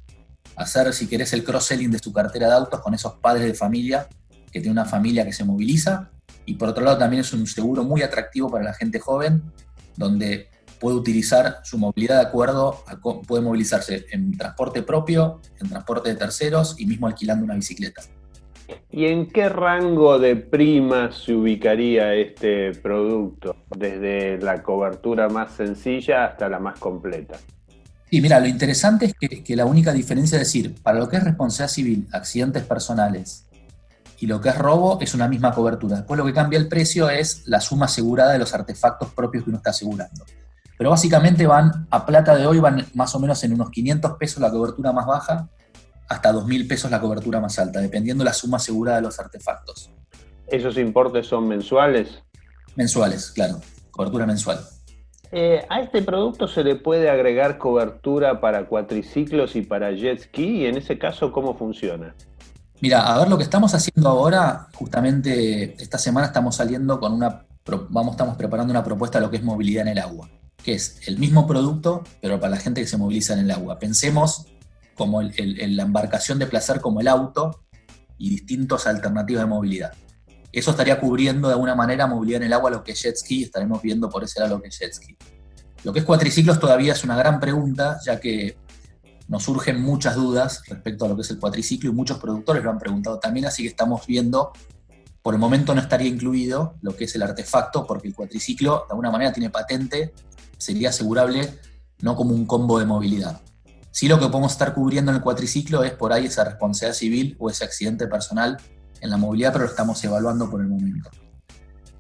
Hacer, 0.56 0.94
si 0.94 1.08
querés, 1.08 1.34
el 1.34 1.44
cross-selling 1.44 1.92
de 1.92 2.00
su 2.00 2.14
cartera 2.14 2.48
de 2.48 2.54
autos 2.54 2.80
con 2.82 2.94
esos 2.94 3.14
padres 3.16 3.46
de 3.46 3.54
familia 3.54 4.08
que 4.52 4.62
tiene 4.62 4.72
una 4.72 4.86
familia 4.86 5.26
que 5.26 5.34
se 5.34 5.44
moviliza. 5.44 6.12
Y 6.46 6.54
por 6.54 6.70
otro 6.70 6.84
lado 6.84 6.98
también 6.98 7.22
es 7.22 7.34
un 7.34 7.46
seguro 7.46 7.84
muy 7.84 8.04
atractivo 8.04 8.50
para 8.50 8.64
la 8.64 8.74
gente 8.74 9.00
joven, 9.00 9.44
donde 9.98 10.48
puede 10.80 10.96
utilizar 10.96 11.60
su 11.64 11.78
movilidad 11.78 12.22
de 12.22 12.28
acuerdo, 12.28 12.84
a, 12.88 12.98
puede 12.98 13.44
movilizarse 13.44 14.06
en 14.12 14.38
transporte 14.38 14.82
propio, 14.82 15.42
en 15.60 15.68
transporte 15.68 16.10
de 16.10 16.16
terceros 16.16 16.80
y 16.80 16.86
mismo 16.86 17.08
alquilando 17.08 17.44
una 17.44 17.56
bicicleta. 17.56 18.02
¿Y 18.90 19.06
en 19.08 19.28
qué 19.28 19.50
rango 19.50 20.20
de 20.20 20.38
primas 20.38 21.18
se 21.18 21.34
ubicaría 21.34 22.14
este 22.14 22.72
producto? 22.74 23.58
Desde 23.76 24.38
la 24.38 24.64
cobertura 24.64 25.28
más 25.28 25.52
sencilla 25.52 26.26
hasta 26.26 26.48
la 26.48 26.60
más 26.60 26.80
completa. 26.80 27.38
Sí, 28.16 28.22
mira, 28.22 28.40
lo 28.40 28.48
interesante 28.48 29.08
es 29.08 29.14
que, 29.14 29.44
que 29.44 29.58
la 29.58 29.66
única 29.66 29.92
diferencia 29.92 30.38
es 30.38 30.44
decir, 30.44 30.82
para 30.82 31.00
lo 31.00 31.10
que 31.10 31.18
es 31.18 31.24
responsabilidad 31.26 31.74
civil, 31.74 32.08
accidentes 32.14 32.64
personales 32.64 33.46
y 34.22 34.26
lo 34.26 34.40
que 34.40 34.48
es 34.48 34.58
robo 34.58 35.00
es 35.02 35.14
una 35.14 35.28
misma 35.28 35.52
cobertura. 35.52 35.98
Después 35.98 36.18
lo 36.18 36.26
que 36.26 36.32
cambia 36.32 36.58
el 36.58 36.70
precio 36.70 37.10
es 37.10 37.46
la 37.46 37.60
suma 37.60 37.88
asegurada 37.88 38.32
de 38.32 38.40
los 38.40 38.54
artefactos 38.54 39.10
propios 39.10 39.44
que 39.44 39.50
uno 39.50 39.58
está 39.58 39.72
asegurando. 39.72 40.24
Pero 40.78 40.92
básicamente 40.92 41.46
van, 41.46 41.88
a 41.90 42.06
plata 42.06 42.38
de 42.38 42.48
hoy 42.48 42.60
van 42.60 42.86
más 42.94 43.14
o 43.16 43.20
menos 43.20 43.44
en 43.44 43.52
unos 43.52 43.70
500 43.70 44.14
pesos 44.14 44.40
la 44.40 44.50
cobertura 44.50 44.94
más 44.94 45.06
baja, 45.06 45.50
hasta 46.08 46.32
2.000 46.32 46.70
pesos 46.70 46.90
la 46.90 47.02
cobertura 47.02 47.42
más 47.42 47.60
alta, 47.60 47.82
dependiendo 47.82 48.24
la 48.24 48.32
suma 48.32 48.56
asegurada 48.56 48.96
de 48.96 49.04
los 49.04 49.20
artefactos. 49.20 49.92
¿Esos 50.48 50.78
importes 50.78 51.28
son 51.28 51.50
mensuales? 51.50 52.24
Mensuales, 52.78 53.32
claro, 53.32 53.60
cobertura 53.92 54.26
mensual. 54.26 54.66
Eh, 55.38 55.66
¿A 55.68 55.82
este 55.82 56.02
producto 56.02 56.48
se 56.48 56.64
le 56.64 56.78
puede 56.78 57.10
agregar 57.10 57.58
cobertura 57.58 58.40
para 58.40 58.68
cuatriciclos 58.68 59.58
y 59.58 59.64
para 59.64 59.92
jet 59.92 60.22
ski? 60.22 60.62
Y 60.62 60.66
en 60.66 60.78
ese 60.78 60.98
caso, 60.98 61.34
¿cómo 61.34 61.58
funciona? 61.58 62.16
Mira, 62.80 63.02
a 63.02 63.20
ver, 63.20 63.28
lo 63.28 63.36
que 63.36 63.44
estamos 63.44 63.74
haciendo 63.74 64.08
ahora, 64.08 64.70
justamente 64.76 65.76
esta 65.78 65.98
semana 65.98 66.28
estamos 66.28 66.56
saliendo 66.56 67.02
con 67.02 67.12
una, 67.12 67.46
vamos, 67.90 68.12
estamos 68.12 68.38
preparando 68.38 68.72
una 68.72 68.82
propuesta 68.82 69.20
de 69.20 69.26
lo 69.26 69.30
que 69.30 69.36
es 69.36 69.44
movilidad 69.44 69.82
en 69.82 69.90
el 69.90 70.00
agua, 70.00 70.30
que 70.64 70.72
es 70.72 71.06
el 71.06 71.20
mismo 71.20 71.46
producto, 71.46 72.06
pero 72.22 72.40
para 72.40 72.52
la 72.52 72.58
gente 72.58 72.80
que 72.80 72.88
se 72.88 72.96
moviliza 72.96 73.34
en 73.34 73.40
el 73.40 73.52
agua. 73.52 73.78
Pensemos 73.78 74.46
como 74.96 75.22
la 75.22 75.84
embarcación 75.84 76.40
de 76.40 76.48
placer 76.48 76.80
como 76.80 77.02
el 77.02 77.10
auto 77.10 77.60
y 78.18 78.30
distintas 78.30 78.88
alternativas 78.88 79.44
de 79.44 79.48
movilidad. 79.48 79.92
Eso 80.56 80.72
estaría 80.72 81.02
cubriendo 81.02 81.50
de 81.50 81.54
alguna 81.54 81.76
manera 81.76 82.08
movilidad 82.08 82.42
en 82.42 82.48
el 82.48 82.54
agua, 82.54 82.72
lo 82.72 82.82
que 82.82 82.94
es 82.94 83.02
jet 83.02 83.18
ski, 83.18 83.44
estaremos 83.44 83.82
viendo 83.82 84.10
por 84.10 84.24
ese 84.24 84.40
lado 84.40 84.56
lo 84.56 84.62
que 84.62 84.70
es 84.70 84.80
jet 84.80 84.94
ski. 84.94 85.18
Lo 85.84 85.92
que 85.92 86.00
es 86.00 86.06
cuatriciclos 86.06 86.62
todavía 86.62 86.94
es 86.94 87.04
una 87.04 87.18
gran 87.18 87.42
pregunta, 87.42 88.00
ya 88.06 88.22
que 88.22 88.58
nos 89.28 89.44
surgen 89.44 89.82
muchas 89.82 90.16
dudas 90.16 90.62
respecto 90.66 91.04
a 91.04 91.10
lo 91.10 91.18
que 91.18 91.24
es 91.24 91.32
el 91.32 91.40
cuatriciclo 91.40 91.90
y 91.90 91.94
muchos 91.94 92.20
productores 92.20 92.64
lo 92.64 92.70
han 92.70 92.80
preguntado 92.80 93.20
también, 93.20 93.48
así 93.48 93.64
que 93.64 93.68
estamos 93.68 94.08
viendo, 94.08 94.54
por 95.22 95.34
el 95.34 95.42
momento 95.42 95.76
no 95.76 95.82
estaría 95.82 96.08
incluido 96.08 96.76
lo 96.82 96.96
que 96.96 97.04
es 97.04 97.14
el 97.16 97.24
artefacto, 97.24 97.86
porque 97.86 98.08
el 98.08 98.16
cuatriciclo 98.16 98.86
de 98.88 98.92
alguna 98.92 99.12
manera 99.12 99.34
tiene 99.34 99.50
patente, 99.50 100.14
sería 100.58 100.88
asegurable 100.88 101.60
no 102.00 102.16
como 102.16 102.34
un 102.34 102.46
combo 102.46 102.80
de 102.80 102.86
movilidad. 102.86 103.42
Sí 103.92 104.08
lo 104.08 104.20
que 104.20 104.28
podemos 104.28 104.54
estar 104.54 104.74
cubriendo 104.74 105.12
en 105.12 105.18
el 105.18 105.22
cuatriciclo 105.22 105.84
es 105.84 105.92
por 105.92 106.14
ahí 106.14 106.28
esa 106.28 106.46
responsabilidad 106.46 106.98
civil 106.98 107.36
o 107.40 107.50
ese 107.50 107.66
accidente 107.66 108.08
personal 108.08 108.58
en 109.02 109.10
la 109.10 109.18
movilidad, 109.18 109.54
pero 109.54 109.66
lo 109.66 109.70
estamos 109.70 110.04
evaluando 110.04 110.50
por 110.50 110.62
el 110.62 110.68
momento. 110.68 111.10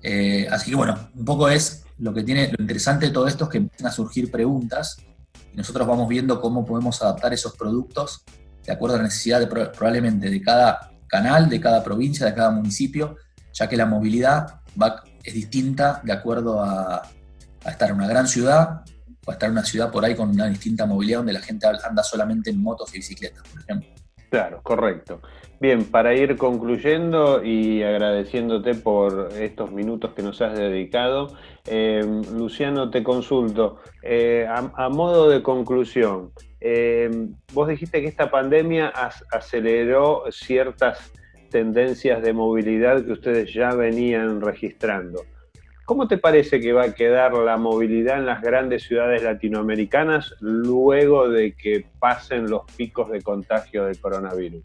Eh, 0.01 0.47
así 0.49 0.71
que 0.71 0.77
bueno, 0.77 1.09
un 1.15 1.25
poco 1.25 1.49
es 1.49 1.83
lo 1.99 2.13
que 2.13 2.23
tiene, 2.23 2.51
lo 2.51 2.61
interesante 2.61 3.07
de 3.07 3.11
todo 3.11 3.27
esto 3.27 3.45
es 3.45 3.49
que 3.49 3.57
empiezan 3.57 3.87
a 3.87 3.91
surgir 3.91 4.29
preguntas 4.29 4.97
nosotros 5.55 5.87
vamos 5.87 6.07
viendo 6.09 6.41
cómo 6.41 6.65
podemos 6.65 7.01
adaptar 7.01 7.33
esos 7.33 7.55
productos 7.55 8.23
de 8.65 8.73
acuerdo 8.73 8.95
a 8.95 8.97
la 8.99 9.05
necesidad 9.05 9.39
de, 9.39 9.47
probablemente 9.47 10.29
de 10.29 10.41
cada 10.41 10.91
canal, 11.07 11.49
de 11.49 11.61
cada 11.61 11.83
provincia, 11.83 12.25
de 12.25 12.33
cada 12.33 12.51
municipio, 12.51 13.15
ya 13.53 13.69
que 13.69 13.77
la 13.77 13.85
movilidad 13.85 14.59
va, 14.81 15.03
es 15.23 15.33
distinta 15.33 16.01
de 16.03 16.11
acuerdo 16.11 16.61
a, 16.61 17.03
a 17.63 17.69
estar 17.69 17.89
en 17.89 17.95
una 17.95 18.07
gran 18.07 18.27
ciudad 18.27 18.81
o 19.25 19.31
a 19.31 19.33
estar 19.33 19.47
en 19.47 19.53
una 19.53 19.65
ciudad 19.65 19.91
por 19.91 20.03
ahí 20.03 20.15
con 20.15 20.29
una 20.29 20.47
distinta 20.47 20.85
movilidad 20.85 21.19
donde 21.19 21.33
la 21.33 21.41
gente 21.41 21.67
anda 21.67 22.03
solamente 22.03 22.49
en 22.49 22.61
motos 22.61 22.93
y 22.93 22.97
bicicletas, 22.97 23.47
por 23.47 23.61
ejemplo. 23.61 23.89
Claro, 24.29 24.61
correcto. 24.63 25.21
Bien, 25.59 25.85
para 25.85 26.13
ir 26.13 26.35
concluyendo 26.35 27.43
y 27.43 27.81
agradeciéndote 27.81 28.75
por 28.75 29.29
estos 29.33 29.71
minutos 29.71 30.13
que 30.13 30.21
nos 30.21 30.41
has 30.41 30.57
dedicado, 30.57 31.29
eh, 31.65 32.03
Luciano, 32.33 32.89
te 32.89 33.03
consulto, 33.03 33.79
eh, 34.03 34.45
a, 34.47 34.89
modo 34.89 35.29
de 35.29 35.41
conclusión, 35.41 36.31
eh, 36.59 37.09
vos 37.53 37.67
dijiste 37.67 38.01
que 38.01 38.07
esta 38.07 38.29
pandemia 38.29 38.91
aceleró 39.31 40.25
ciertas 40.29 41.11
tendencias 41.49 42.21
de 42.21 42.33
movilidad 42.33 43.05
que 43.05 43.13
ustedes 43.13 43.53
ya 43.53 43.73
venían 43.73 44.41
registrando. 44.41 45.23
¿Cómo 45.85 46.07
te 46.07 46.17
parece 46.17 46.59
que 46.59 46.73
va 46.73 46.85
a 46.85 46.93
quedar 46.93 47.33
la 47.33 47.57
movilidad 47.57 48.17
en 48.17 48.25
las 48.25 48.41
grandes 48.41 48.83
ciudades 48.83 49.21
latinoamericanas 49.21 50.33
luego 50.39 51.29
de 51.29 51.55
que 51.55 51.85
pasen 51.99 52.49
los 52.49 52.63
picos 52.75 53.11
de 53.11 53.21
contagio 53.21 53.85
del 53.85 53.99
coronavirus? 53.99 54.63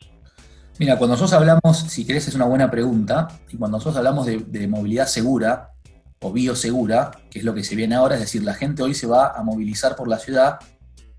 Mira, 0.78 0.96
cuando 0.96 1.16
nosotros 1.16 1.34
hablamos, 1.34 1.78
si 1.78 2.06
querés 2.06 2.26
es 2.26 2.34
una 2.34 2.46
buena 2.46 2.70
pregunta, 2.70 3.28
y 3.50 3.58
cuando 3.58 3.76
nosotros 3.76 3.98
hablamos 3.98 4.24
de, 4.24 4.66
movilidad 4.66 5.06
segura 5.06 5.72
o 6.22 6.32
biosegura, 6.32 7.10
que 7.30 7.40
es 7.40 7.44
lo 7.44 7.52
que 7.52 7.64
se 7.64 7.76
viene 7.76 7.96
ahora, 7.96 8.14
es 8.14 8.22
decir, 8.22 8.42
la 8.42 8.54
gente 8.54 8.82
hoy 8.82 8.94
se 8.94 9.06
va 9.06 9.32
a 9.36 9.42
movilizar 9.42 9.96
por 9.96 10.08
la 10.08 10.18
ciudad 10.18 10.58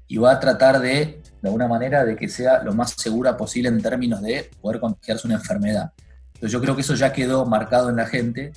y 0.08 0.18
va 0.18 0.32
a 0.32 0.40
tratar 0.40 0.80
de, 0.80 1.22
de 1.42 1.48
alguna 1.48 1.68
manera, 1.68 2.04
de 2.06 2.16
que 2.16 2.28
sea 2.28 2.64
lo 2.64 2.74
más 2.74 2.96
segura 2.98 3.38
posible 3.38 3.70
en 3.70 3.80
términos 3.80 4.24
de 4.24 4.50
poder 4.60 4.80
contagiarse 4.80 5.28
una 5.28 5.36
enfermedad. 5.36 5.92
Entonces 6.34 6.52
yo 6.52 6.60
creo 6.60 6.76
que 6.76 6.82
eso 6.82 6.96
ya 6.96 7.14
quedó 7.14 7.46
marcado 7.46 7.92
en 7.92 7.98
la 7.98 8.08
gente 8.08 8.52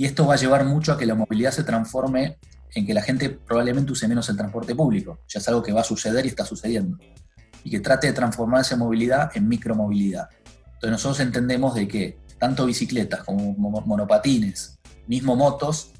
y 0.00 0.06
esto 0.06 0.26
va 0.26 0.32
a 0.32 0.38
llevar 0.38 0.64
mucho 0.64 0.94
a 0.94 0.96
que 0.96 1.04
la 1.04 1.14
movilidad 1.14 1.50
se 1.50 1.62
transforme 1.62 2.38
en 2.74 2.86
que 2.86 2.94
la 2.94 3.02
gente 3.02 3.28
probablemente 3.28 3.92
use 3.92 4.08
menos 4.08 4.30
el 4.30 4.36
transporte 4.38 4.74
público. 4.74 5.20
Ya 5.28 5.40
es 5.40 5.48
algo 5.48 5.62
que 5.62 5.74
va 5.74 5.82
a 5.82 5.84
suceder 5.84 6.24
y 6.24 6.28
está 6.28 6.42
sucediendo. 6.46 6.96
Y 7.64 7.70
que 7.70 7.80
trate 7.80 8.06
de 8.06 8.14
transformar 8.14 8.62
esa 8.62 8.78
movilidad 8.78 9.30
en 9.34 9.46
micromovilidad. 9.46 10.30
Entonces 10.64 10.90
nosotros 10.90 11.20
entendemos 11.20 11.74
de 11.74 11.86
que 11.86 12.18
tanto 12.38 12.64
bicicletas 12.64 13.24
como 13.24 13.52
monopatines, 13.52 14.78
mismo 15.06 15.36
motos, 15.36 15.92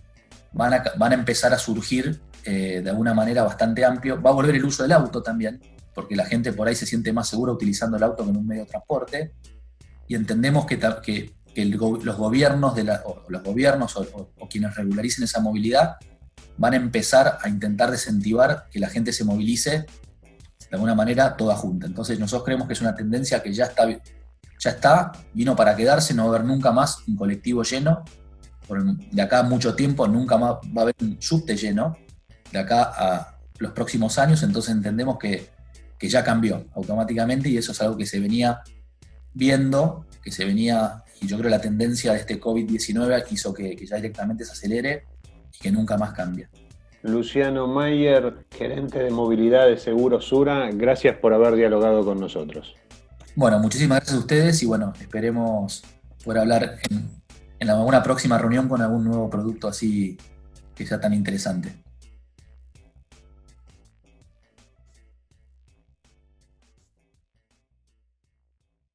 van 0.52 0.72
a, 0.72 0.82
van 0.96 1.12
a 1.12 1.16
empezar 1.16 1.52
a 1.52 1.58
surgir 1.58 2.22
eh, 2.46 2.80
de 2.82 2.88
alguna 2.88 3.12
manera 3.12 3.42
bastante 3.42 3.84
amplio. 3.84 4.22
Va 4.22 4.30
a 4.30 4.32
volver 4.32 4.54
el 4.54 4.64
uso 4.64 4.82
del 4.82 4.92
auto 4.92 5.22
también, 5.22 5.60
porque 5.94 6.16
la 6.16 6.24
gente 6.24 6.54
por 6.54 6.66
ahí 6.66 6.74
se 6.74 6.86
siente 6.86 7.12
más 7.12 7.28
segura 7.28 7.52
utilizando 7.52 7.98
el 7.98 8.02
auto 8.02 8.24
que 8.24 8.30
en 8.30 8.36
un 8.38 8.46
medio 8.46 8.62
de 8.62 8.70
transporte. 8.70 9.34
Y 10.08 10.14
entendemos 10.14 10.64
que, 10.64 10.78
que 11.02 11.34
que 11.54 11.64
los 11.64 12.16
gobiernos, 12.16 12.74
o 13.04 13.24
los 13.28 13.42
gobiernos 13.42 13.96
o, 13.96 14.48
quienes 14.48 14.74
regularicen 14.74 15.24
esa 15.24 15.40
movilidad 15.40 15.96
van 16.56 16.74
a 16.74 16.76
empezar 16.76 17.38
a 17.42 17.48
intentar 17.48 17.90
desincentivar 17.90 18.66
que 18.70 18.78
la 18.78 18.88
gente 18.88 19.12
se 19.12 19.24
movilice 19.24 19.70
de 19.70 20.76
alguna 20.76 20.94
manera 20.94 21.36
toda 21.36 21.56
junta. 21.56 21.86
Entonces 21.86 22.18
nosotros 22.18 22.44
creemos 22.44 22.66
que 22.66 22.74
es 22.74 22.80
una 22.80 22.94
tendencia 22.94 23.42
que 23.42 23.52
ya 23.52 23.64
está, 23.64 23.88
ya 23.88 24.70
está, 24.70 25.12
vino 25.32 25.56
para 25.56 25.74
quedarse, 25.74 26.14
no 26.14 26.24
va 26.26 26.32
a 26.32 26.36
haber 26.36 26.46
nunca 26.46 26.70
más 26.70 26.98
un 27.08 27.16
colectivo 27.16 27.62
lleno, 27.62 28.04
de 29.10 29.22
acá 29.22 29.40
a 29.40 29.42
mucho 29.42 29.74
tiempo 29.74 30.06
nunca 30.06 30.38
más 30.38 30.56
va 30.76 30.80
a 30.80 30.82
haber 30.82 30.94
un 31.00 31.20
subte 31.20 31.56
lleno, 31.56 31.96
de 32.52 32.58
acá 32.58 32.92
a 32.94 33.38
los 33.58 33.72
próximos 33.72 34.18
años, 34.18 34.42
entonces 34.42 34.72
entendemos 34.72 35.18
que, 35.18 35.50
que 35.98 36.08
ya 36.08 36.22
cambió 36.22 36.66
automáticamente 36.74 37.48
y 37.48 37.56
eso 37.56 37.72
es 37.72 37.80
algo 37.80 37.96
que 37.96 38.06
se 38.06 38.20
venía 38.20 38.60
viendo, 39.34 40.06
que 40.22 40.30
se 40.30 40.44
venía 40.44 41.02
y 41.20 41.26
yo 41.26 41.36
creo 41.36 41.50
que 41.50 41.56
la 41.56 41.60
tendencia 41.60 42.12
de 42.12 42.20
este 42.20 42.40
COVID-19 42.40 43.24
hizo 43.30 43.52
que, 43.52 43.76
ya 43.86 43.96
directamente 43.96 44.44
se 44.44 44.52
acelere 44.52 45.04
y 45.54 45.58
que 45.58 45.70
nunca 45.70 45.96
más 45.96 46.12
cambie. 46.12 46.48
Luciano 47.02 47.66
Mayer, 47.66 48.46
gerente 48.50 48.98
de 49.02 49.10
movilidad 49.10 49.66
de 49.66 49.78
Seguro 49.78 50.20
Sura, 50.20 50.70
gracias 50.72 51.16
por 51.16 51.32
haber 51.32 51.54
dialogado 51.54 52.04
con 52.04 52.20
nosotros. 52.20 52.74
Bueno, 53.34 53.58
muchísimas 53.58 53.98
gracias 53.98 54.16
a 54.16 54.20
ustedes 54.20 54.62
y 54.62 54.66
bueno, 54.66 54.92
esperemos 55.00 55.82
poder 56.24 56.40
hablar 56.40 56.78
en, 56.90 57.08
en 57.58 57.70
alguna 57.70 58.02
próxima 58.02 58.36
reunión 58.38 58.68
con 58.68 58.82
algún 58.82 59.04
nuevo 59.04 59.30
producto 59.30 59.68
así 59.68 60.18
que 60.74 60.86
sea 60.86 61.00
tan 61.00 61.14
interesante. 61.14 61.74